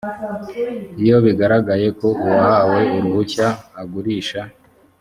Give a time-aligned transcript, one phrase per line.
[1.03, 3.47] iyo bigaragaye ko uwahawe uruhushya
[3.81, 4.41] agurisha